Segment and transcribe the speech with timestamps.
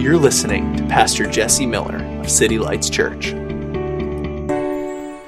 [0.00, 3.32] You're listening to Pastor Jesse Miller of City Lights Church.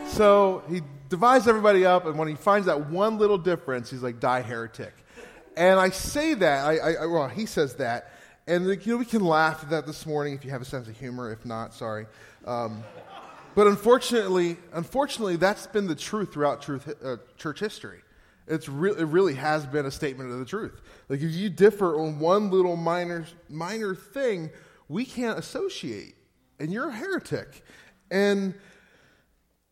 [0.08, 0.80] So he
[1.10, 4.94] divides everybody up, and when he finds that one little difference, he's like, die heretic.
[5.58, 8.14] And I say that, I, I, well, he says that,
[8.46, 10.88] and you know, we can laugh at that this morning if you have a sense
[10.88, 11.30] of humor.
[11.30, 12.06] If not, sorry.
[12.46, 12.82] Um,
[13.54, 18.00] but unfortunately, unfortunately, that's been the truth throughout truth, uh, church history.
[18.46, 20.80] It's re- it really has been a statement of the truth.
[21.08, 24.50] Like if you differ on one little minor minor thing,
[24.88, 26.16] we can't associate,
[26.58, 27.64] and you're a heretic.
[28.10, 28.54] And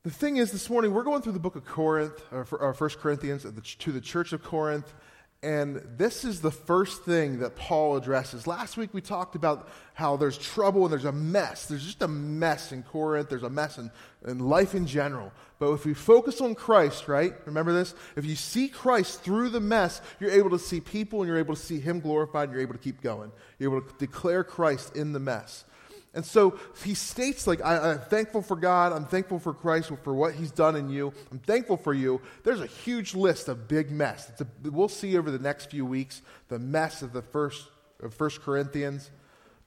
[0.03, 2.71] the thing is, this morning we're going through the book of Corinth, uh, or, or
[2.71, 4.95] uh, First Corinthians, uh, to the church of Corinth.
[5.43, 8.47] And this is the first thing that Paul addresses.
[8.47, 11.65] Last week we talked about how there's trouble and there's a mess.
[11.65, 13.31] There's just a mess in Corinth.
[13.31, 13.91] There's a mess in,
[14.27, 15.33] in life in general.
[15.59, 17.35] But if we focus on Christ, right?
[17.47, 17.95] Remember this?
[18.17, 21.55] If you see Christ through the mess, you're able to see people and you're able
[21.55, 23.33] to see Him glorified and you're able to keep going.
[23.59, 25.65] You're able to declare Christ in the mess.
[26.13, 28.93] And so he states, like, I, am thankful for God.
[28.93, 31.13] I'm thankful for Christ for what he's done in you.
[31.31, 32.21] I'm thankful for you.
[32.43, 34.31] There's a huge list of big mess.
[34.41, 37.65] A, we'll see over the next few weeks the mess of the first
[38.03, 39.11] of First Corinthians.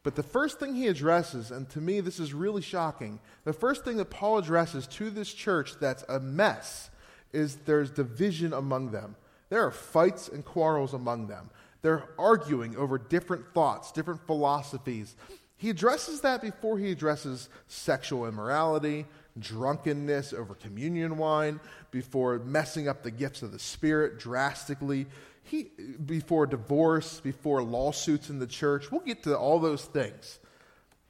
[0.04, 3.86] But the first thing he addresses, and to me this is really shocking, the first
[3.86, 6.90] thing that Paul addresses to this church that's a mess
[7.32, 9.16] is there's division among them.
[9.50, 11.50] There are fights and quarrels among them.
[11.82, 15.16] They're arguing over different thoughts, different philosophies.
[15.64, 19.06] He addresses that before he addresses sexual immorality,
[19.40, 25.06] drunkenness over communion wine, before messing up the gifts of the Spirit drastically,
[25.42, 25.72] he,
[26.06, 28.92] before divorce, before lawsuits in the church.
[28.92, 30.38] We'll get to all those things.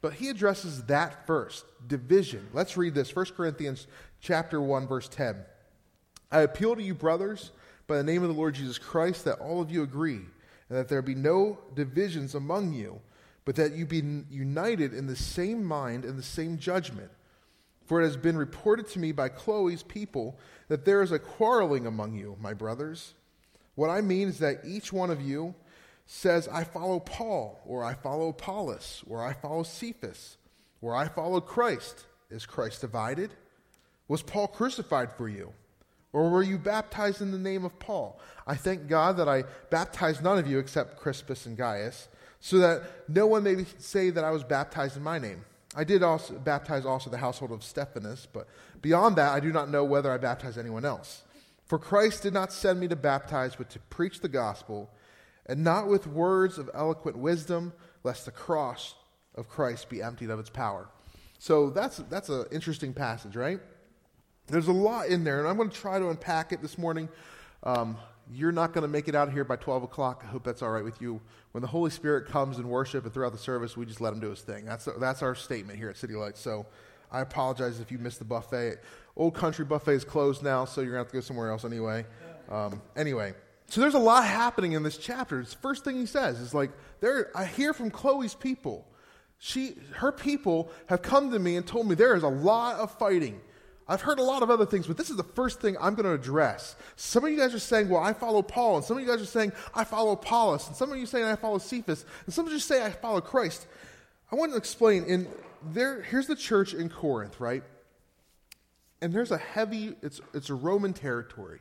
[0.02, 2.48] But he addresses that first division.
[2.54, 3.88] Let's read this 1 Corinthians
[4.22, 5.36] chapter 1 verse 10.
[6.32, 7.50] I appeal to you brothers
[7.88, 10.22] by the name of the Lord Jesus Christ that all of you agree
[10.70, 13.02] and that there be no divisions among you
[13.46, 17.12] but that you be united in the same mind and the same judgment.
[17.86, 21.86] For it has been reported to me by Chloe's people that there is a quarreling
[21.86, 23.14] among you, my brothers.
[23.76, 25.56] What I mean is that each one of you
[26.06, 30.38] says, I follow Paul, or I follow Apollos, or I follow Cephas,
[30.82, 32.06] or I follow Christ.
[32.30, 33.32] Is Christ divided?
[34.08, 35.54] Was Paul crucified for you?
[36.14, 38.20] Or were you baptized in the name of Paul?
[38.46, 42.08] I thank God that I baptized none of you except Crispus and Gaius
[42.46, 45.46] so that no one may say that I was baptized in my name.
[45.78, 48.48] I did also baptize also the household of Stephanas, but
[48.82, 51.24] beyond that, I do not know whether I baptized anyone else.
[51.68, 54.92] For Christ did not send me to baptize, but to preach the gospel,
[55.46, 57.72] and not with words of eloquent wisdom,
[58.04, 58.96] lest the cross
[59.36, 60.90] of Christ be emptied of its power.
[61.40, 63.62] So that's, that's an interesting passage, right?
[64.48, 67.08] There's a lot in there, and I'm going to try to unpack it this morning.
[67.64, 67.96] Um,
[68.32, 70.24] you're not going to make it out here by 12 o'clock.
[70.26, 71.20] I hope that's all right with you.
[71.52, 74.20] When the Holy Spirit comes in worship and throughout the service, we just let him
[74.20, 74.66] do his thing.
[74.66, 76.40] That's, that's our statement here at City Lights.
[76.40, 76.66] So
[77.12, 78.80] I apologize if you missed the buffet.
[79.16, 81.66] Old Country Buffet is closed now, so you're going to have to go somewhere else
[81.66, 82.06] anyway.
[82.50, 83.34] Um, anyway,
[83.68, 85.40] so there's a lot happening in this chapter.
[85.40, 88.88] It's the first thing he says is like, there, I hear from Chloe's people.
[89.38, 92.98] She, her people have come to me and told me there is a lot of
[92.98, 93.42] fighting
[93.88, 96.06] I've heard a lot of other things, but this is the first thing I'm going
[96.06, 96.76] to address.
[96.96, 99.22] Some of you guys are saying, well, I follow Paul, and some of you guys
[99.22, 100.68] are saying, I follow Apollos.
[100.68, 103.20] and some of you saying, I follow Cephas, and some of you say, I follow
[103.20, 103.68] Christ.
[104.32, 105.28] I want to explain, in
[105.62, 107.64] there, here's the church in Corinth, right?
[109.02, 111.60] And there's a heavy, it's, it's a Roman territory.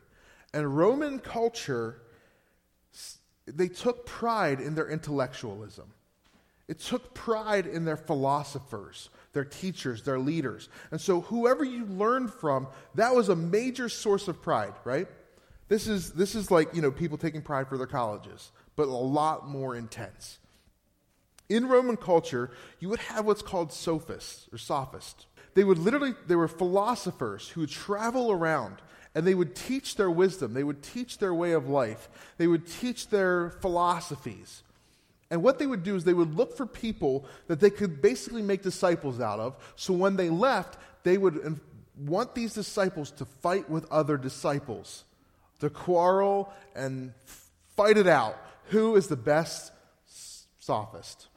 [0.53, 2.01] And Roman culture,
[3.45, 5.91] they took pride in their intellectualism.
[6.69, 10.69] It took pride in their philosophers their teachers, their leaders.
[10.91, 15.07] And so, whoever you learned from, that was a major source of pride, right?
[15.67, 18.91] This is, this is like, you know, people taking pride for their colleges, but a
[18.91, 20.37] lot more intense.
[21.49, 25.25] In Roman culture, you would have what's called sophists or sophists.
[25.55, 28.81] They would literally, they were philosophers who would travel around
[29.15, 30.53] and they would teach their wisdom.
[30.53, 32.09] They would teach their way of life.
[32.37, 34.63] They would teach their philosophies.
[35.33, 38.43] And what they would do is they would look for people that they could basically
[38.43, 39.55] make disciples out of.
[39.75, 41.59] So when they left, they would
[41.97, 45.05] want these disciples to fight with other disciples,
[45.59, 47.15] to quarrel and
[47.75, 48.37] fight it out.
[48.65, 49.71] Who is the best
[50.59, 51.29] sophist?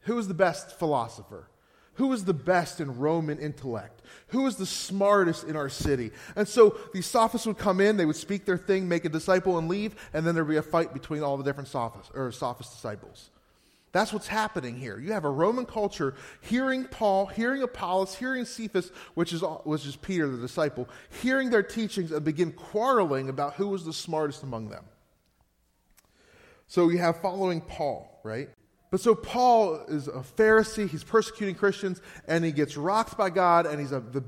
[0.00, 1.48] Who is the best philosopher?
[1.96, 4.02] Who is the best in Roman intellect?
[4.28, 6.12] Who is the smartest in our city?
[6.34, 9.58] And so these sophists would come in, they would speak their thing, make a disciple,
[9.58, 12.72] and leave, and then there'd be a fight between all the different sophists or sophist
[12.72, 13.30] disciples.
[13.92, 14.98] That's what's happening here.
[14.98, 19.96] You have a Roman culture hearing Paul, hearing Apollos, hearing Cephas, which is, which is
[19.96, 20.86] Peter, the disciple,
[21.22, 24.84] hearing their teachings and begin quarreling about who was the smartest among them.
[26.68, 28.50] So you have following Paul, right?
[28.96, 33.66] But so Paul is a Pharisee, he's persecuting Christians, and he gets rocked by God,
[33.66, 34.22] and he's a, the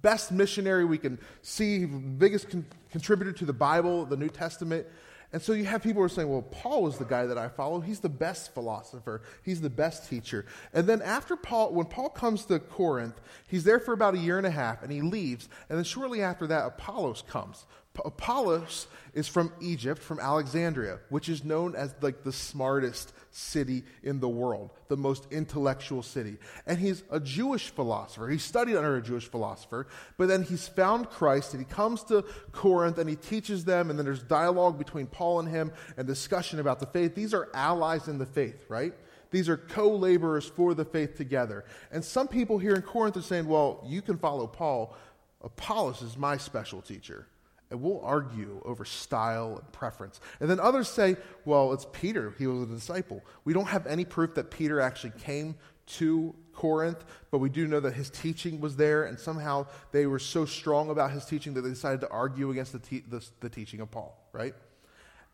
[0.00, 4.86] best missionary we can see, biggest con- contributor to the Bible, the New Testament.
[5.34, 7.48] And so you have people who are saying, well, Paul is the guy that I
[7.48, 7.80] follow.
[7.80, 9.20] He's the best philosopher.
[9.42, 10.46] He's the best teacher.
[10.72, 14.38] And then after Paul, when Paul comes to Corinth, he's there for about a year
[14.38, 15.50] and a half and he leaves.
[15.68, 17.66] And then shortly after that, Apollos comes.
[18.04, 24.18] Apollos is from Egypt, from Alexandria, which is known as like the smartest city in
[24.18, 26.36] the world, the most intellectual city.
[26.66, 28.28] And he's a Jewish philosopher.
[28.28, 29.86] He studied under a Jewish philosopher,
[30.16, 33.98] but then he's found Christ and he comes to Corinth and he teaches them, and
[33.98, 37.14] then there's dialogue between Paul and him and discussion about the faith.
[37.14, 38.92] These are allies in the faith, right?
[39.30, 41.64] These are co laborers for the faith together.
[41.92, 44.96] And some people here in Corinth are saying, well, you can follow Paul.
[45.40, 47.26] Apollos is my special teacher
[47.74, 50.20] and we'll argue over style and preference.
[50.38, 52.32] And then others say, well, it's Peter.
[52.38, 53.20] He was a disciple.
[53.44, 55.56] We don't have any proof that Peter actually came
[55.86, 60.20] to Corinth, but we do know that his teaching was there, and somehow they were
[60.20, 63.48] so strong about his teaching that they decided to argue against the, te- the, the
[63.48, 64.54] teaching of Paul, right?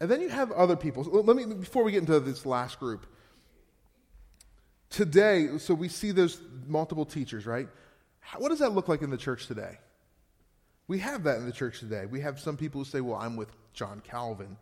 [0.01, 1.05] And then you have other people.
[1.05, 3.05] So let me, before we get into this last group,
[4.89, 7.69] today, so we see those multiple teachers, right?
[8.21, 9.77] How, what does that look like in the church today?
[10.91, 12.07] We have that in the church today.
[12.07, 14.57] We have some people who say, well, I'm with John Calvin,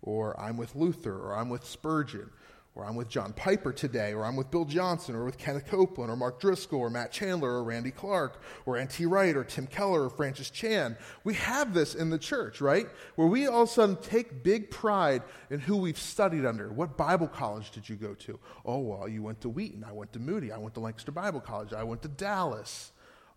[0.00, 2.30] or I'm with Luther, or I'm with Spurgeon,
[2.74, 6.10] or I'm with John Piper today, or I'm with Bill Johnson, or with Kenneth Copeland,
[6.10, 9.04] or Mark Driscoll, or Matt Chandler, or Randy Clark, or N.T.
[9.04, 10.96] Wright, or Tim Keller, or Francis Chan.
[11.22, 12.86] We have this in the church, right?
[13.16, 16.72] Where we all of a sudden take big pride in who we've studied under.
[16.72, 18.40] What Bible college did you go to?
[18.64, 19.84] Oh, well, you went to Wheaton.
[19.84, 20.50] I went to Moody.
[20.50, 21.74] I went to Lancaster Bible College.
[21.74, 22.92] I went to Dallas.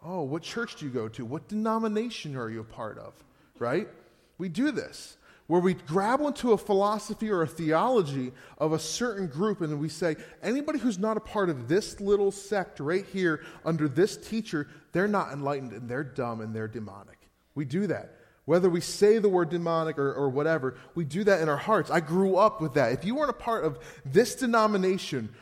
[0.10, 1.26] Oh, what church do you go to?
[1.26, 3.14] What denomination are you a part of?
[3.60, 3.90] Right?
[4.38, 5.18] We do this
[5.48, 9.90] where we grab onto a philosophy or a theology of a certain group and we
[9.90, 14.68] say, anybody who's not a part of this little sect right here under this teacher,
[14.92, 17.18] they're not enlightened and they're dumb and they're demonic.
[17.56, 18.14] We do that.
[18.46, 21.90] Whether we say the word demonic or, or whatever, we do that in our hearts.
[21.90, 22.94] I grew up with that.
[22.94, 25.34] If you weren't a part of this denomination,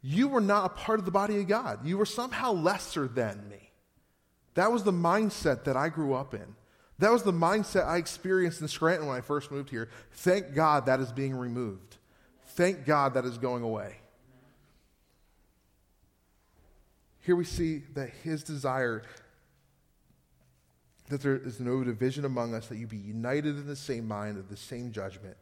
[0.00, 1.84] you were not a part of the body of God.
[1.86, 3.61] You were somehow lesser than me.
[4.54, 6.54] That was the mindset that I grew up in.
[6.98, 9.88] That was the mindset I experienced in Scranton when I first moved here.
[10.12, 11.96] Thank God that is being removed.
[12.48, 13.96] Thank God that is going away.
[17.20, 19.02] Here we see that his desire
[21.08, 24.38] that there is no division among us, that you be united in the same mind,
[24.38, 25.36] of the same judgment.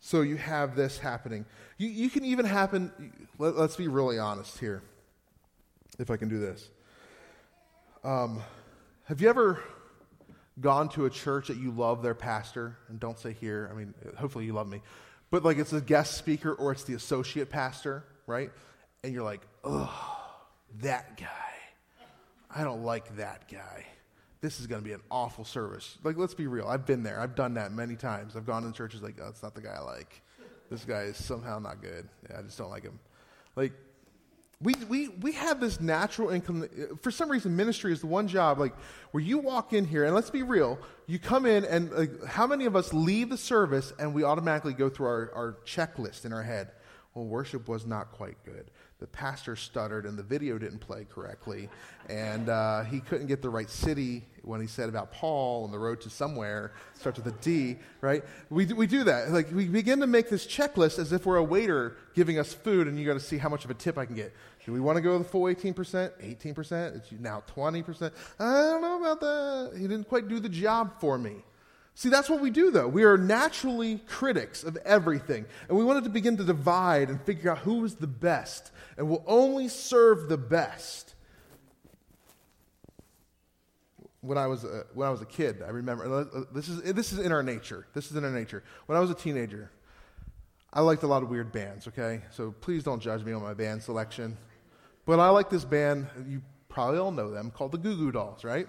[0.00, 1.44] So you have this happening.
[1.78, 4.82] You, you can even happen, let, us be really honest here,
[5.98, 6.68] if I can do this.
[8.06, 8.40] Um,
[9.06, 9.58] have you ever
[10.60, 12.78] gone to a church that you love their pastor?
[12.88, 14.80] And don't say here, I mean, hopefully you love me.
[15.32, 18.52] But like it's a guest speaker or it's the associate pastor, right?
[19.02, 19.90] And you're like, ugh,
[20.82, 21.26] that guy.
[22.48, 23.84] I don't like that guy.
[24.40, 25.98] This is going to be an awful service.
[26.04, 26.68] Like, let's be real.
[26.68, 27.18] I've been there.
[27.18, 28.36] I've done that many times.
[28.36, 30.22] I've gone to churches like, oh, that's not the guy I like.
[30.70, 32.08] This guy is somehow not good.
[32.30, 33.00] Yeah, I just don't like him.
[33.56, 33.72] Like,
[34.60, 36.66] we, we, we have this natural income.
[37.02, 38.74] For some reason, ministry is the one job, like,
[39.10, 42.46] where you walk in here, and let's be real, you come in, and like, how
[42.46, 46.32] many of us leave the service and we automatically go through our, our checklist in
[46.32, 46.72] our head?
[47.14, 51.68] Well, worship was not quite good the pastor stuttered and the video didn't play correctly.
[52.08, 55.78] And uh, he couldn't get the right city when he said about Paul and the
[55.78, 58.24] road to somewhere, starts with a D, right?
[58.48, 59.32] We, we do that.
[59.32, 62.88] Like, we begin to make this checklist as if we're a waiter giving us food
[62.88, 64.32] and you got to see how much of a tip I can get.
[64.64, 65.74] Do we want to go the full 18%?
[65.74, 66.96] 18%?
[66.96, 68.12] It's now 20%?
[68.38, 69.72] I don't know about that.
[69.76, 71.36] He didn't quite do the job for me.
[71.98, 72.88] See, that's what we do, though.
[72.88, 75.46] We are naturally critics of everything.
[75.66, 79.08] And we wanted to begin to divide and figure out who is the best and
[79.08, 81.14] will only serve the best.
[84.20, 87.18] When I was a, when I was a kid, I remember this is this is
[87.18, 87.86] in our nature.
[87.94, 88.62] This is in our nature.
[88.84, 89.70] When I was a teenager,
[90.74, 91.88] I liked a lot of weird bands.
[91.88, 94.36] Okay, so please don't judge me on my band selection.
[95.06, 96.08] But I like this band.
[96.28, 98.68] You probably all know them called the Goo Goo Dolls, right?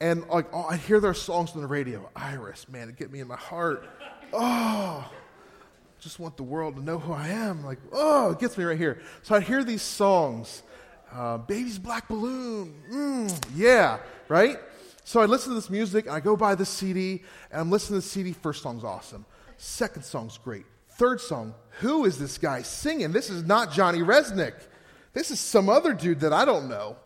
[0.00, 2.08] And like, oh, I hear their songs on the radio.
[2.14, 3.88] Iris, man, it get me in my heart.
[4.32, 5.10] Oh,
[6.00, 7.64] just want the world to know who I am.
[7.64, 9.00] Like, oh, it gets me right here.
[9.22, 10.62] So I hear these songs.
[11.12, 12.74] Uh, Baby's Black Balloon.
[12.90, 13.98] Mm, yeah,
[14.28, 14.58] right?
[15.04, 18.00] So I listen to this music, and I go buy the CD, and I'm listening
[18.00, 18.32] to the CD.
[18.32, 19.24] First song's awesome.
[19.56, 20.66] Second song's great.
[20.90, 23.12] Third song, who is this guy singing?
[23.12, 24.54] This is not Johnny Rzeznik.
[25.12, 26.96] This is some other dude that I don't know.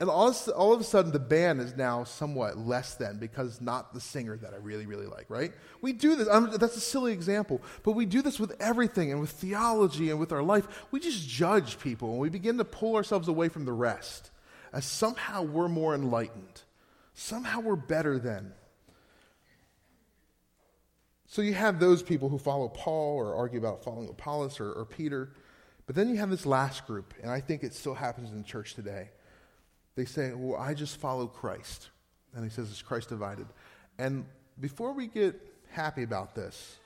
[0.00, 3.92] And all, all of a sudden, the band is now somewhat less than because not
[3.92, 5.52] the singer that I really, really like, right?
[5.80, 6.28] We do this.
[6.28, 10.20] I'm, that's a silly example, but we do this with everything and with theology and
[10.20, 10.86] with our life.
[10.92, 14.30] We just judge people and we begin to pull ourselves away from the rest
[14.72, 16.62] as somehow we're more enlightened.
[17.14, 18.52] Somehow we're better than.
[21.26, 24.84] So you have those people who follow Paul or argue about following Apollos or, or
[24.84, 25.32] Peter.
[25.86, 28.44] But then you have this last group, and I think it still happens in the
[28.44, 29.10] church today.
[29.98, 31.88] They say, Well, I just follow Christ.
[32.32, 33.46] And he says, Is Christ divided?
[33.98, 34.26] And
[34.60, 35.34] before we get
[35.70, 36.76] happy about this,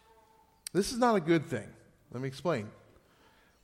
[0.73, 1.69] this is not a good thing.
[2.11, 2.71] Let me explain.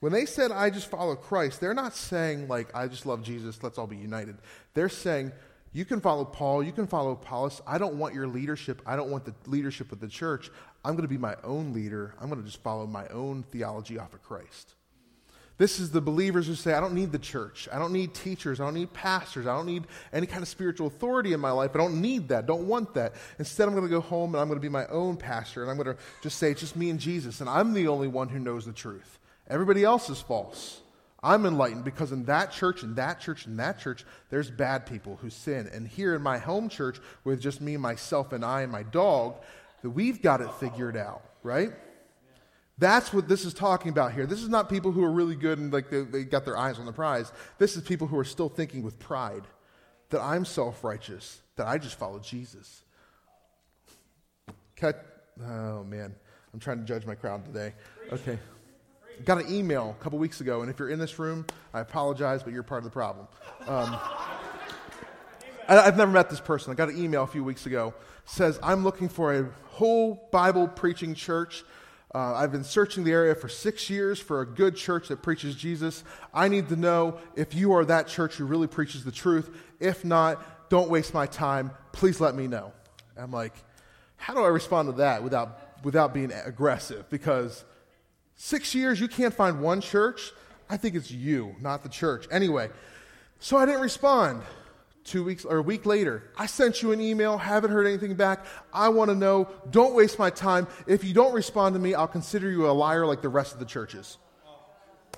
[0.01, 3.63] When they said, I just follow Christ, they're not saying, like, I just love Jesus,
[3.63, 4.37] let's all be united.
[4.75, 5.33] They're saying,
[5.73, 7.63] you can follow Paul, you can follow Apollos.
[7.67, 8.83] I don't want your leadership.
[8.85, 10.51] I don't want the leadership of the church.
[10.85, 12.15] I'm going to be my own leader.
[12.21, 14.75] I'm going to just follow my own theology off of Christ.
[15.59, 17.69] This is the believers who say, I don't need the church.
[17.73, 18.61] I don't need teachers.
[18.61, 19.49] I don't need pastors.
[19.49, 21.73] I don't need any kind of spiritual authority in my life.
[21.75, 22.47] I don't need that.
[22.47, 23.15] Don't want that.
[23.41, 25.71] Instead, I'm going to go home and I'm going to be my own pastor and
[25.71, 27.41] I'm going to just say, it's just me and Jesus.
[27.41, 29.19] And I'm the only one who knows the truth.
[29.49, 30.81] Everybody else is false.
[31.21, 35.17] I'm enlightened because in that church, in that church, in that church, there's bad people
[35.17, 35.69] who sin.
[35.73, 39.43] And here in my home church, with just me, myself, and I and my dog,
[39.83, 41.73] that we've got it figured out, right?
[42.79, 44.25] That's what this is talking about here.
[44.25, 46.79] This is not people who are really good and like they, they got their eyes
[46.79, 47.33] on the prize.
[47.59, 49.43] This is people who are still thinking with pride
[50.11, 52.83] that I'm self righteous, that I just follow Jesus.
[54.77, 55.05] Cut.
[55.43, 56.15] Oh, man.
[56.55, 57.75] I'm trying to judge my crowd today.
[58.13, 58.39] Okay.
[59.25, 61.45] Got an email a couple weeks ago, and if you're in this room,
[61.75, 63.27] I apologize, but you're part of the problem.
[63.67, 63.99] Um,
[65.69, 66.73] I, I've never met this person.
[66.73, 67.93] I got an email a few weeks ago.
[68.25, 71.65] Says, I'm looking for a whole Bible preaching church.
[72.15, 75.55] Uh, I've been searching the area for six years for a good church that preaches
[75.55, 76.05] Jesus.
[76.33, 79.51] I need to know if you are that church who really preaches the truth.
[79.79, 81.71] If not, don't waste my time.
[81.93, 82.73] Please let me know.
[83.17, 83.53] I'm like,
[84.17, 87.09] how do I respond to that without, without being aggressive?
[87.11, 87.65] Because
[88.41, 90.31] Six years, you can't find one church?
[90.71, 92.29] I think it's you, not the church.
[92.31, 92.71] Anyway,
[93.41, 94.43] so I didn't respond.
[95.05, 98.45] Two weeks or a week later, I sent you an email, haven't heard anything back.
[98.73, 100.67] I want to know, don't waste my time.
[100.87, 103.59] If you don't respond to me, I'll consider you a liar like the rest of
[103.59, 104.19] the churches.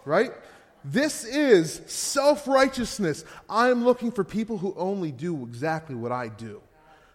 [0.05, 0.33] Right?
[0.85, 3.25] This is self righteousness.
[3.49, 6.63] I'm looking for people who only do exactly what I do.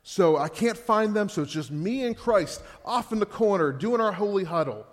[0.03, 3.71] So I can't find them, so it's just me and Christ off in the corner
[3.71, 4.85] doing our holy huddle.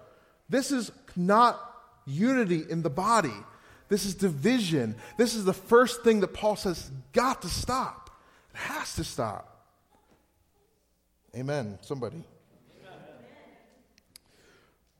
[0.48, 1.60] This is not
[2.06, 3.34] unity in the body.
[3.92, 4.94] This is division.
[5.18, 8.08] This is the first thing that Paul says got to stop.
[8.54, 9.66] It has to stop.
[11.36, 11.78] Amen.
[11.82, 12.24] Somebody.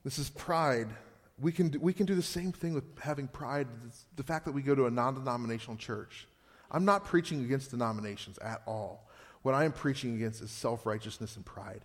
[0.03, 0.89] This is pride.
[1.41, 3.67] We can, do, we can do the same thing with having pride,
[4.15, 6.27] the fact that we go to a non denominational church.
[6.69, 9.09] I'm not preaching against denominations at all.
[9.41, 11.81] What I am preaching against is self righteousness and pride.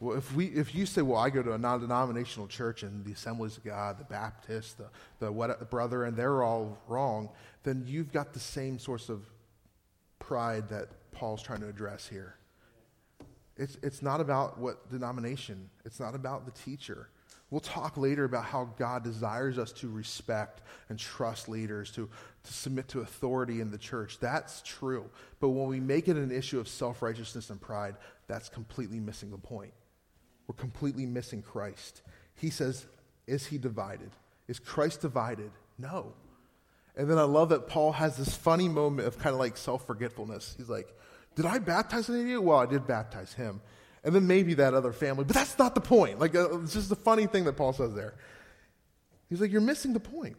[0.00, 3.04] Well, if, we, if you say, well, I go to a non denominational church and
[3.04, 4.86] the Assemblies of God, the Baptist, the,
[5.20, 7.30] the, what, the brother, and they're all wrong,
[7.62, 9.24] then you've got the same source of
[10.18, 12.36] pride that Paul's trying to address here.
[13.56, 17.08] It's, it's not about what denomination, it's not about the teacher.
[17.50, 22.08] We'll talk later about how God desires us to respect and trust leaders, to,
[22.42, 24.18] to submit to authority in the church.
[24.18, 25.08] That's true.
[25.38, 27.94] But when we make it an issue of self righteousness and pride,
[28.26, 29.72] that's completely missing the point.
[30.46, 32.02] We're completely missing Christ.
[32.34, 32.86] He says,
[33.26, 34.10] Is he divided?
[34.48, 35.50] Is Christ divided?
[35.78, 36.12] No.
[36.96, 39.86] And then I love that Paul has this funny moment of kind of like self
[39.86, 40.54] forgetfulness.
[40.56, 40.94] He's like,
[41.34, 42.40] Did I baptize of you?
[42.40, 43.60] Well, I did baptize him.
[44.04, 45.24] And then maybe that other family.
[45.24, 46.20] But that's not the point.
[46.20, 48.14] Like, uh, it's just a funny thing that Paul says there.
[49.28, 50.36] He's like, You're missing the point.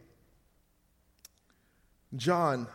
[2.14, 2.68] John,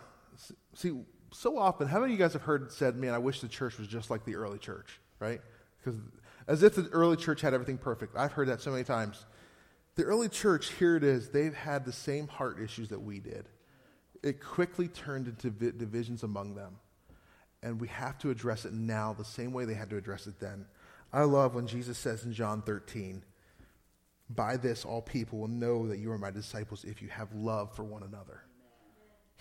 [0.75, 0.91] see,
[1.31, 3.77] so often, how many of you guys have heard said, Man, I wish the church
[3.77, 5.41] was just like the early church, right?
[5.77, 5.99] Because
[6.47, 8.15] as if the early church had everything perfect.
[8.15, 9.25] I've heard that so many times.
[9.95, 13.49] The early church, here it is, they've had the same heart issues that we did.
[14.23, 16.77] It quickly turned into divisions among them.
[17.63, 20.39] And we have to address it now the same way they had to address it
[20.39, 20.65] then.
[21.13, 23.23] I love when Jesus says in John 13,
[24.29, 27.75] By this all people will know that you are my disciples if you have love
[27.75, 28.41] for one another.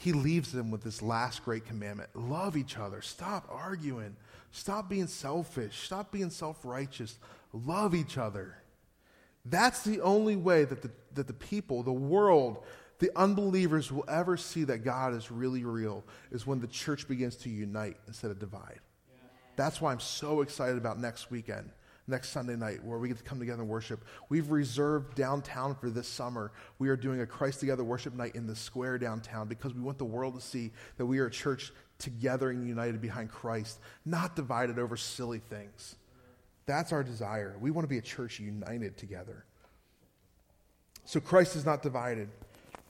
[0.00, 4.16] He leaves them with this last great commandment love each other, stop arguing.
[4.52, 5.84] Stop being selfish.
[5.84, 7.18] Stop being self righteous.
[7.52, 8.56] Love each other.
[9.44, 12.64] That's the only way that the, that the people, the world,
[12.98, 17.36] the unbelievers will ever see that God is really real, is when the church begins
[17.36, 18.80] to unite instead of divide.
[19.10, 19.28] Yeah.
[19.56, 21.70] That's why I'm so excited about next weekend,
[22.10, 24.04] next Sunday night, where we get to come together and worship.
[24.28, 26.52] We've reserved downtown for this summer.
[26.78, 29.98] We are doing a Christ Together worship night in the square downtown because we want
[29.98, 34.34] the world to see that we are a church together and united behind Christ, not
[34.36, 35.96] divided over silly things.
[36.66, 37.56] That's our desire.
[37.60, 39.44] We want to be a church united together.
[41.04, 42.28] So Christ is not divided.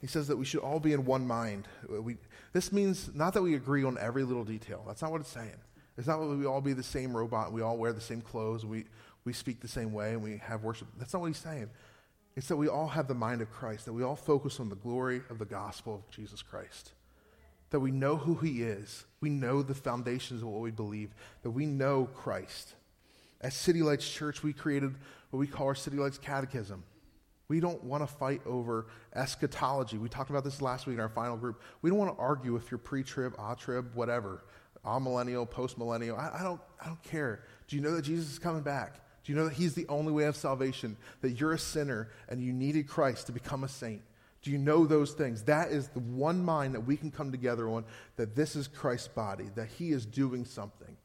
[0.00, 1.68] He says that we should all be in one mind.
[1.88, 2.16] We,
[2.52, 4.84] this means not that we agree on every little detail.
[4.86, 5.56] That's not what it's saying.
[5.96, 8.64] It's not that we all be the same robot, we all wear the same clothes,
[8.64, 8.86] we,
[9.24, 10.88] we speak the same way, and we have worship.
[10.98, 11.70] That's not what he's saying.
[12.36, 14.76] It's that we all have the mind of Christ, that we all focus on the
[14.76, 16.92] glory of the gospel of Jesus Christ.
[17.70, 19.04] That we know who he is.
[19.20, 22.74] We know the foundations of what we believe, that we know Christ.
[23.40, 24.94] At City Lights Church, we created
[25.30, 26.82] what we call our City Lights Catechism.
[27.48, 29.98] We don't want to fight over eschatology.
[29.98, 31.60] We talked about this last week in our final group.
[31.82, 34.44] We don't want to argue if you're pre trib, a trib, whatever,
[34.84, 36.16] amillennial, post millennial.
[36.16, 37.44] I, I, don't, I don't care.
[37.66, 39.00] Do you know that Jesus is coming back?
[39.30, 40.96] You know that He's the only way of salvation?
[41.20, 44.02] That you're a sinner and you needed Christ to become a saint?
[44.42, 45.44] Do you know those things?
[45.44, 47.84] That is the one mind that we can come together on
[48.16, 50.96] that this is Christ's body, that He is doing something,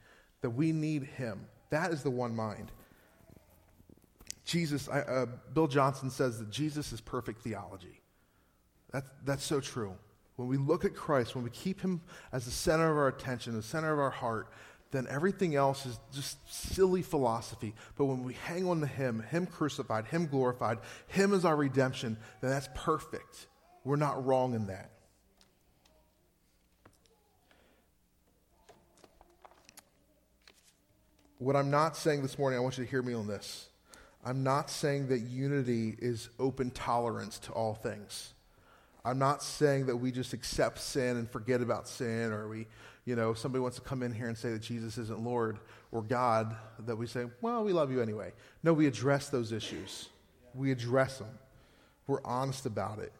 [0.41, 1.45] that we need Him.
[1.69, 2.71] That is the one mind.
[4.43, 8.01] Jesus, I, uh, Bill Johnson says that Jesus is perfect theology.
[8.91, 9.93] That, that's so true.
[10.37, 12.01] When we look at Christ, when we keep Him
[12.33, 14.47] as the center of our attention, the center of our heart,
[14.91, 17.73] then everything else is just silly philosophy.
[17.97, 22.17] But when we hang on to Him, Him crucified, Him glorified, Him as our redemption,
[22.41, 23.47] then that's perfect.
[23.83, 24.91] We're not wrong in that.
[31.37, 33.67] What I'm not saying this morning, I want you to hear me on this.
[34.23, 38.33] I'm not saying that unity is open tolerance to all things.
[39.03, 42.65] I'm not saying that we just accept sin and forget about sin, or we,
[43.05, 45.59] you know, somebody wants to come in here and say that Jesus isn't Lord
[45.91, 48.33] or God, that we say, well, we love you anyway.
[48.63, 50.09] No, we address those issues.
[50.55, 51.37] We address them.
[52.07, 53.13] We're honest about it.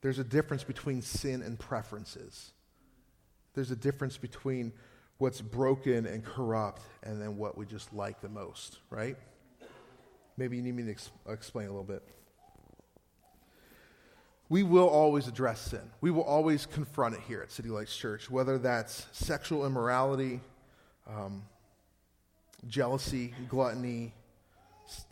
[0.00, 2.52] There's a difference between sin and preferences.
[3.54, 4.72] There's a difference between
[5.18, 9.16] what's broken and corrupt and then what we just like the most, right?
[10.36, 12.02] Maybe you need me to ex- explain a little bit
[14.48, 15.90] we will always address sin.
[16.00, 20.40] We will always confront it here at City Lights Church, whether that's sexual immorality,
[21.06, 21.44] um,
[22.66, 24.14] jealousy, gluttony.
[24.86, 25.04] S-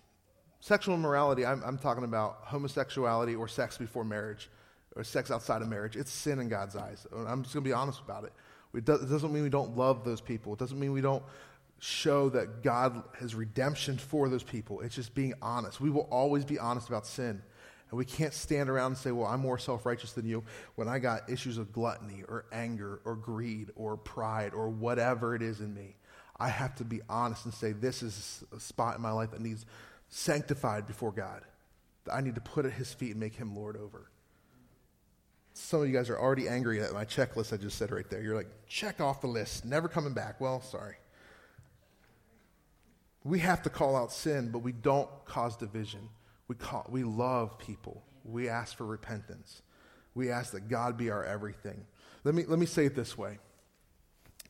[0.60, 4.48] sexual immorality, I'm, I'm, talking about homosexuality or sex before marriage
[4.94, 5.96] or sex outside of marriage.
[5.96, 7.06] It's sin in God's eyes.
[7.12, 8.32] I'm just going to be honest about it.
[8.74, 11.22] It, do, it doesn't mean we don't love those people, it doesn't mean we don't
[11.78, 14.80] show that God has redemption for those people.
[14.80, 15.78] It's just being honest.
[15.78, 17.42] We will always be honest about sin.
[17.90, 20.42] And we can't stand around and say, well, I'm more self righteous than you
[20.74, 25.42] when I got issues of gluttony or anger or greed or pride or whatever it
[25.42, 25.96] is in me.
[26.38, 29.40] I have to be honest and say, this is a spot in my life that
[29.40, 29.64] needs
[30.08, 31.42] sanctified before God.
[32.12, 34.10] I need to put at his feet and make him Lord over.
[35.54, 38.20] Some of you guys are already angry at my checklist I just said right there.
[38.20, 40.40] You're like, check off the list, never coming back.
[40.40, 40.96] Well, sorry.
[43.24, 46.10] We have to call out sin, but we don't cause division.
[46.48, 48.02] We, call, we love people.
[48.24, 49.62] We ask for repentance.
[50.14, 51.84] We ask that God be our everything.
[52.24, 53.38] Let me, let me say it this way.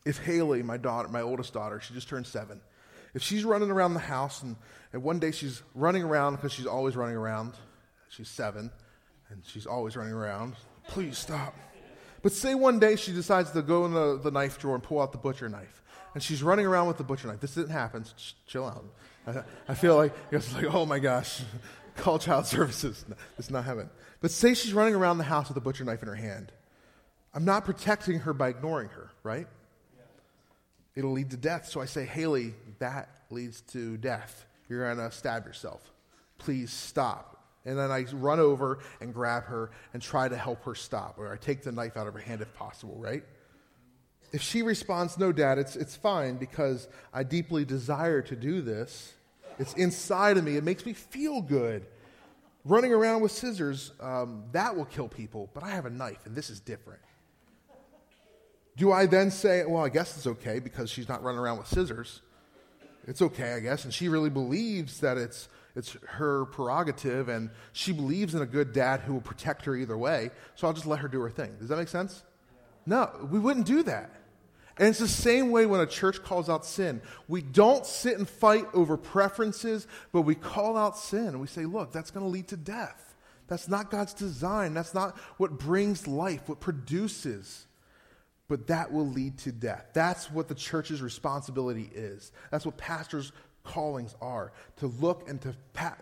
[0.05, 2.61] If Haley, my daughter, my oldest daughter, she just turned seven,
[3.13, 4.55] if she's running around the house and,
[4.93, 7.53] and one day she's running around because she's always running around,
[8.09, 8.71] she's seven,
[9.29, 10.55] and she's always running around,
[10.87, 11.55] please stop.
[12.21, 15.01] But say one day she decides to go in the, the knife drawer and pull
[15.01, 15.81] out the butcher knife,
[16.13, 17.39] and she's running around with the butcher knife.
[17.39, 18.05] This didn't happen.
[18.45, 18.85] chill out.
[19.27, 21.41] I, I feel like it's like, oh my gosh,
[21.97, 23.03] call child services.
[23.07, 23.89] No, it's not heaven.
[24.21, 26.51] But say she's running around the house with a butcher knife in her hand.
[27.33, 29.47] I'm not protecting her by ignoring her, right?
[30.95, 31.67] It'll lead to death.
[31.67, 34.45] So I say, Haley, that leads to death.
[34.67, 35.81] You're going to stab yourself.
[36.39, 37.45] Please stop.
[37.65, 41.31] And then I run over and grab her and try to help her stop, or
[41.31, 43.23] I take the knife out of her hand if possible, right?
[44.31, 49.13] If she responds, no, dad, it's, it's fine because I deeply desire to do this,
[49.59, 50.57] it's inside of me.
[50.57, 51.85] It makes me feel good.
[52.65, 56.35] Running around with scissors, um, that will kill people, but I have a knife, and
[56.35, 56.99] this is different.
[58.75, 61.67] Do I then say, well, I guess it's okay because she's not running around with
[61.67, 62.21] scissors?
[63.07, 63.85] It's okay, I guess.
[63.85, 68.73] And she really believes that it's, it's her prerogative, and she believes in a good
[68.73, 71.55] dad who will protect her either way, so I'll just let her do her thing.
[71.59, 72.23] Does that make sense?
[72.85, 74.11] No, we wouldn't do that.
[74.79, 77.01] And it's the same way when a church calls out sin.
[77.27, 81.65] We don't sit and fight over preferences, but we call out sin and we say,
[81.65, 83.15] look, that's going to lead to death.
[83.47, 84.73] That's not God's design.
[84.73, 87.65] That's not what brings life, what produces.
[88.49, 89.87] But that will lead to death.
[89.93, 92.31] That's what the church's responsibility is.
[92.51, 93.31] That's what pastors'
[93.63, 95.55] callings are to look and to,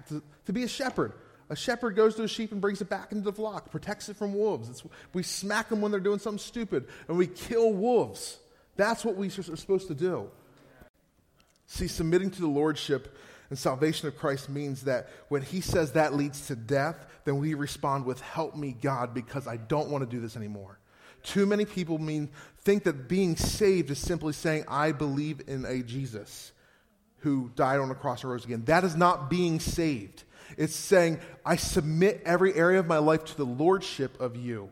[0.10, 1.14] to, to be a shepherd,
[1.50, 4.16] A shepherd goes to a sheep and brings it back into the flock, protects it
[4.16, 4.70] from wolves.
[4.70, 4.84] It's,
[5.14, 8.40] we smack them when they're doing something stupid, and we kill wolves.
[8.76, 10.30] That's what we are supposed to do.
[11.68, 13.18] See, submitting to the lordship
[13.50, 17.54] and salvation of Christ means that when he says that leads to death, then we
[17.54, 20.80] respond with, Help me, God, because I don't want to do this anymore.
[21.24, 22.30] Too many people mean,
[22.62, 26.52] think that being saved is simply saying, I believe in a Jesus
[27.20, 28.66] who died on the cross and rose again.
[28.66, 30.24] That is not being saved.
[30.58, 34.72] It's saying, I submit every area of my life to the lordship of you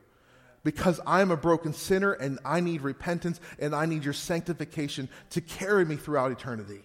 [0.63, 5.41] because I'm a broken sinner and I need repentance and I need your sanctification to
[5.41, 6.81] carry me throughout eternity.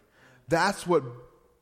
[0.48, 1.04] That's what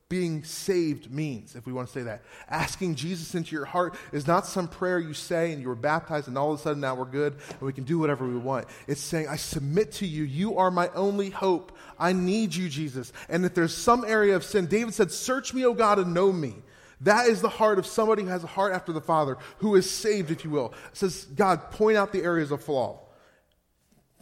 [0.09, 2.23] being saved means, if we want to say that.
[2.49, 6.29] Asking Jesus into your heart is not some prayer you say and you were baptized
[6.29, 8.67] and all of a sudden now we're good and we can do whatever we want.
[8.87, 10.23] It's saying, I submit to you.
[10.23, 11.77] You are my only hope.
[11.99, 13.11] I need you, Jesus.
[13.27, 16.31] And if there's some area of sin, David said, Search me, O God, and know
[16.31, 16.55] me.
[17.01, 19.89] That is the heart of somebody who has a heart after the Father, who is
[19.89, 20.73] saved, if you will.
[20.91, 22.99] It says, God, point out the areas of flaw.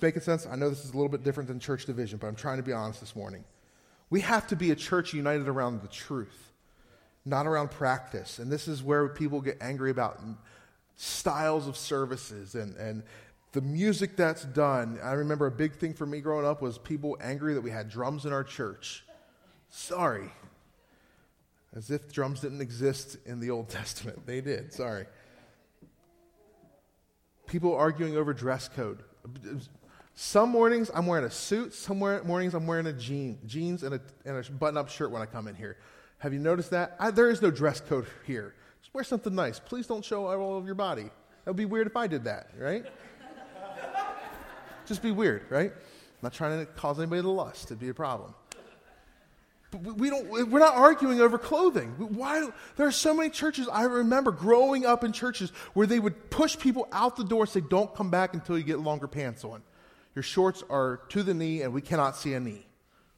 [0.02, 0.46] Making sense?
[0.46, 2.64] I know this is a little bit different than church division, but I'm trying to
[2.64, 3.46] be honest this morning.
[4.10, 6.52] We have to be a church united around the truth,
[7.24, 8.40] not around practice.
[8.40, 10.20] And this is where people get angry about
[10.98, 13.04] styles of services and, and
[13.54, 15.00] the music that's done.
[15.02, 17.90] I remember a big thing for me growing up was people angry that we had
[17.90, 19.06] drums in our church.
[19.70, 20.30] Sorry.
[21.76, 24.26] As if drums didn't exist in the Old Testament.
[24.26, 24.74] They did.
[24.74, 25.06] Sorry.
[27.48, 29.04] People arguing over dress code.
[30.16, 31.74] Some mornings I'm wearing a suit.
[31.74, 35.26] Some mornings I'm wearing a jean, jeans and a, and a button-up shirt when I
[35.26, 35.78] come in here.
[36.20, 36.96] Have you noticed that?
[37.00, 38.56] I, there is no dress code here.
[38.82, 39.60] Just wear something nice.
[39.60, 41.04] Please don't show all of your body.
[41.04, 42.86] That would be weird if I did that, right?
[44.88, 45.72] Just be weird, right?
[45.72, 47.66] I'm not trying to cause anybody to lust.
[47.66, 48.34] It'd be a problem.
[49.84, 51.90] We don't, we're not arguing over clothing.
[51.98, 52.48] Why?
[52.76, 56.58] There are so many churches, I remember growing up in churches where they would push
[56.58, 59.62] people out the door and say, don't come back until you get longer pants on.
[60.16, 62.66] Your shorts are to the knee and we cannot see a knee.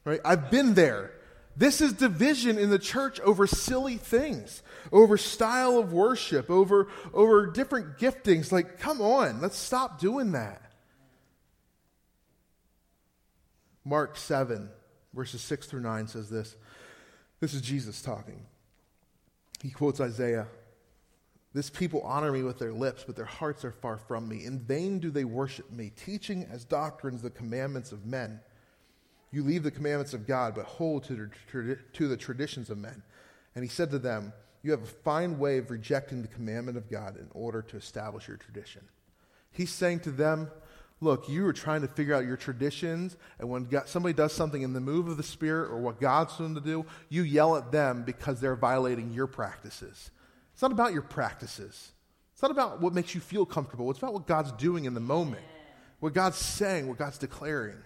[0.04, 0.20] Right?
[0.24, 1.12] I've been there.
[1.56, 7.46] This is division in the church over silly things, over style of worship, over, over
[7.46, 8.52] different giftings.
[8.52, 10.62] Like, come on, let's stop doing that.
[13.84, 14.70] Mark 7,
[15.14, 16.56] verses 6 through 9 says this.
[17.40, 18.46] This is Jesus talking.
[19.62, 20.46] He quotes Isaiah
[21.54, 24.44] this people honor me with their lips, but their hearts are far from me.
[24.44, 28.40] In vain do they worship me, teaching as doctrines the commandments of men.
[29.30, 33.02] You leave the commandments of God, but hold to the, to the traditions of men.
[33.54, 36.90] And he said to them, You have a fine way of rejecting the commandment of
[36.90, 38.82] God in order to establish your tradition.
[39.50, 40.50] He's saying to them,
[41.00, 44.62] Look, you are trying to figure out your traditions, and when God, somebody does something
[44.62, 47.70] in the move of the Spirit or what God's them to do, you yell at
[47.70, 50.10] them because they're violating your practices.
[50.52, 51.92] It's not about your practices.
[52.32, 53.90] It's not about what makes you feel comfortable.
[53.90, 55.44] It's about what God's doing in the moment,
[56.00, 57.76] what God's saying, what God's declaring.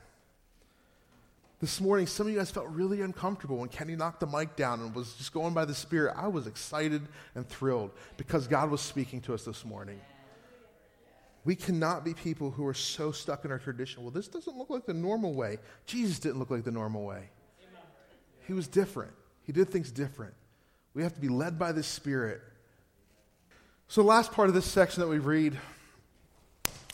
[1.61, 4.81] This morning, some of you guys felt really uncomfortable when Kenny knocked the mic down
[4.81, 6.15] and was just going by the Spirit.
[6.17, 7.03] I was excited
[7.35, 10.01] and thrilled because God was speaking to us this morning.
[11.45, 14.03] We cannot be people who are so stuck in our tradition.
[14.03, 15.59] Well, this doesn't look like the normal way.
[15.87, 17.31] Jesus didn't look like the normal way.
[18.47, 19.13] He was different.
[19.45, 20.35] He did things different.
[20.95, 22.43] We have to be led by the Spirit
[23.93, 25.55] so, the last part of this section that we read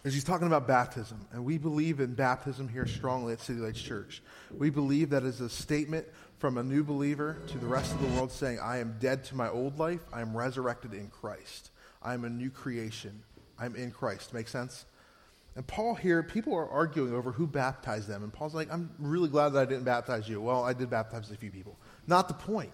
[0.02, 1.24] is he's talking about baptism.
[1.30, 4.20] And we believe in baptism here strongly at City Lights Church.
[4.50, 6.08] We believe that is a statement
[6.38, 9.36] from a new believer to the rest of the world saying, I am dead to
[9.36, 10.00] my old life.
[10.12, 11.70] I am resurrected in Christ.
[12.02, 13.22] I am a new creation.
[13.58, 14.32] I'm in Christ.
[14.32, 14.84] Make sense?
[15.56, 18.22] And Paul here, people are arguing over who baptized them.
[18.22, 20.40] And Paul's like, I'm really glad that I didn't baptize you.
[20.40, 21.76] Well, I did baptize a few people.
[22.06, 22.72] Not the point.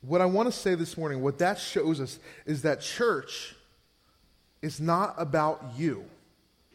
[0.00, 3.54] What I want to say this morning, what that shows us is that church
[4.60, 6.04] is not about you.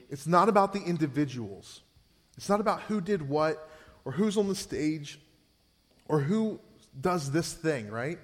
[0.10, 1.82] It's not about the individuals.
[2.38, 3.70] It's not about who did what
[4.06, 5.20] or who's on the stage
[6.08, 6.60] or who
[7.00, 8.20] does this thing, right?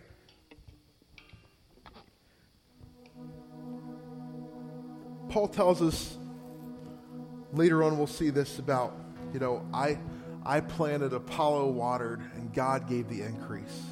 [5.30, 6.18] Paul tells us
[7.54, 8.96] later on we'll see this about,
[9.34, 10.00] you know, I
[10.46, 13.84] I planted, Apollo watered, and God gave the increase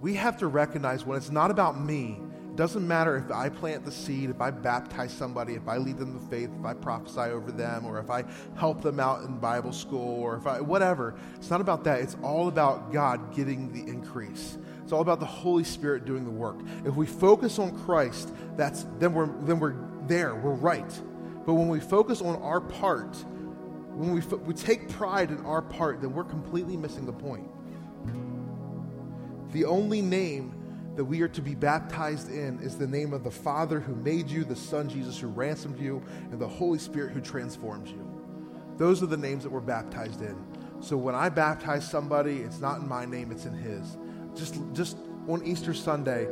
[0.00, 3.84] we have to recognize when it's not about me, it doesn't matter if I plant
[3.84, 7.20] the seed, if I baptize somebody, if I lead them to faith, if I prophesy
[7.20, 8.24] over them, or if I
[8.56, 11.14] help them out in Bible school, or if I, whatever.
[11.36, 12.00] It's not about that.
[12.00, 14.58] It's all about God getting the increase.
[14.82, 16.56] It's all about the Holy Spirit doing the work.
[16.84, 19.76] If we focus on Christ, that's, then, we're, then we're
[20.08, 21.00] there, we're right.
[21.46, 23.16] But when we focus on our part,
[23.94, 27.48] when we, we take pride in our part, then we're completely missing the point.
[29.52, 30.54] The only name
[30.96, 34.28] that we are to be baptized in is the name of the Father who made
[34.28, 38.04] you, the Son Jesus who ransomed you, and the Holy Spirit who transforms you.
[38.76, 40.36] Those are the names that we're baptized in.
[40.80, 43.96] So when I baptize somebody, it's not in my name, it's in his.
[44.34, 44.96] Just just
[45.28, 46.28] on Easter Sunday,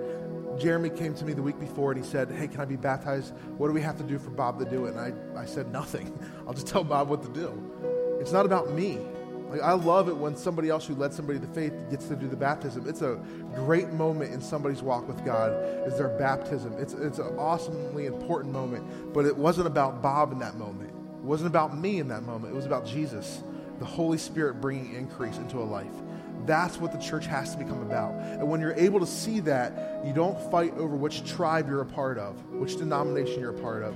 [0.59, 3.35] Jeremy came to me the week before and he said, Hey, can I be baptized?
[3.57, 4.95] What do we have to do for Bob to do it?
[4.95, 6.19] And I, I said, Nothing.
[6.47, 8.19] I'll just tell Bob what to do.
[8.21, 8.99] It's not about me.
[9.49, 12.29] Like, I love it when somebody else who led somebody to faith gets to do
[12.29, 12.89] the baptism.
[12.89, 13.21] It's a
[13.55, 15.53] great moment in somebody's walk with God,
[15.87, 16.75] is their baptism.
[16.79, 19.13] It's, it's an awesomely important moment.
[19.15, 20.91] But it wasn't about Bob in that moment.
[20.91, 22.53] It wasn't about me in that moment.
[22.53, 23.45] It was about Jesus,
[23.79, 25.95] the Holy Spirit bringing increase into a life.
[26.47, 28.15] That's what the church has to become about.
[28.15, 31.87] And when you're able to see that, you don't fight over which tribe you're a
[31.87, 33.95] part of, which denomination you're a part of.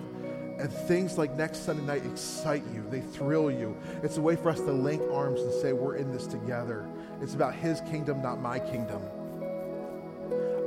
[0.59, 3.77] And things like next Sunday night excite you, they thrill you.
[4.03, 6.87] It's a way for us to link arms and say, we're in this together.
[7.23, 9.01] It's about His kingdom, not my kingdom.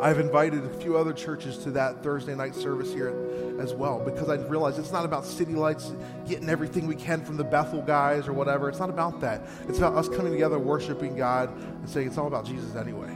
[0.03, 3.15] I've invited a few other churches to that Thursday night service here
[3.57, 5.93] as well because I realize it's not about city lights
[6.27, 8.67] getting everything we can from the Bethel guys or whatever.
[8.67, 9.47] It's not about that.
[9.69, 13.15] It's about us coming together, worshiping God, and saying it's all about Jesus anyway.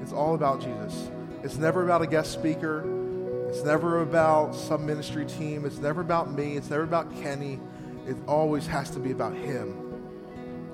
[0.00, 1.10] It's all about Jesus.
[1.42, 2.80] It's never about a guest speaker.
[3.50, 5.66] It's never about some ministry team.
[5.66, 6.56] It's never about me.
[6.56, 7.60] It's never about Kenny.
[8.06, 9.76] It always has to be about Him.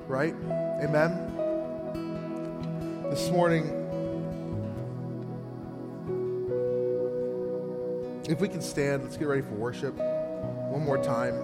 [0.06, 0.36] Right?
[0.84, 1.34] Amen?
[3.10, 3.77] This morning,
[8.28, 11.34] If we can stand, let's get ready for worship one more time.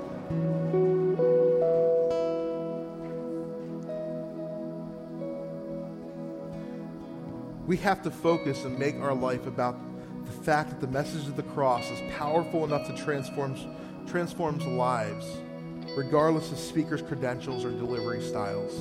[7.67, 9.79] We have to focus and make our life about
[10.27, 13.57] the fact that the message of the cross is powerful enough to transform
[14.07, 15.27] transforms lives,
[15.97, 18.79] regardless of speaker's credentials or delivery styles.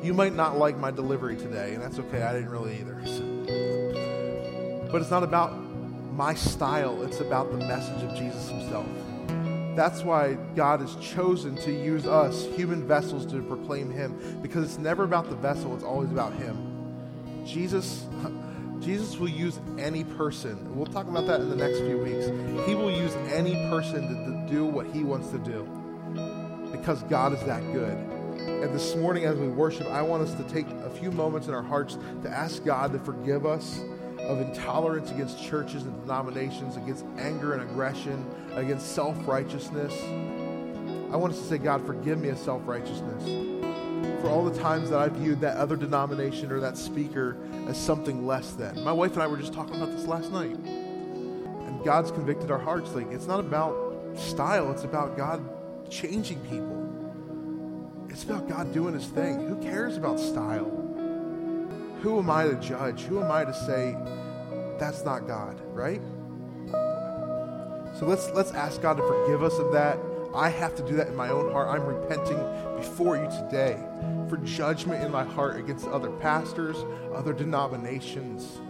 [0.00, 2.22] You might not like my delivery today, and that's okay.
[2.22, 2.92] I didn't really either.
[4.92, 5.71] But it's not about
[6.12, 8.86] my style, it's about the message of Jesus himself.
[9.74, 14.78] That's why God has chosen to use us, human vessels, to proclaim him, because it's
[14.78, 17.44] never about the vessel, it's always about him.
[17.46, 18.06] Jesus
[18.80, 20.76] Jesus will use any person.
[20.76, 22.26] We'll talk about that in the next few weeks.
[22.66, 25.62] He will use any person to, to do what he wants to do
[26.72, 27.92] because God is that good.
[27.92, 31.54] And this morning, as we worship, I want us to take a few moments in
[31.54, 33.80] our hearts to ask God to forgive us
[34.28, 39.92] of intolerance against churches and denominations, against anger and aggression, against self righteousness.
[41.12, 43.22] I want us to say, God, forgive me of self righteousness.
[44.20, 47.36] For all the times that I viewed that other denomination or that speaker
[47.68, 48.82] as something less than.
[48.82, 50.56] My wife and I were just talking about this last night.
[50.56, 52.92] And God's convicted our hearts.
[52.94, 53.76] Like, it's not about
[54.16, 55.44] style, it's about God
[55.90, 56.78] changing people.
[58.08, 59.46] It's about God doing his thing.
[59.48, 60.81] Who cares about style?
[62.02, 63.02] Who am I to judge?
[63.02, 63.96] Who am I to say
[64.78, 66.02] that's not God, right?
[67.98, 69.98] So let's let's ask God to forgive us of that.
[70.34, 71.68] I have to do that in my own heart.
[71.68, 72.38] I'm repenting
[72.76, 73.78] before you today
[74.28, 76.76] for judgment in my heart against other pastors,
[77.14, 78.60] other denominations.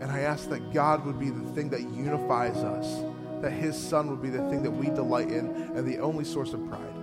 [0.00, 3.04] And I ask that God would be the thing that unifies us,
[3.42, 6.52] that His Son would be the thing that we delight in, and the only source
[6.52, 6.94] of pride.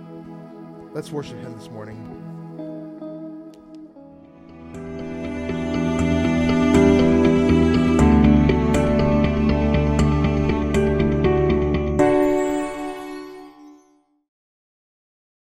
[0.92, 2.19] Let's worship Him this morning.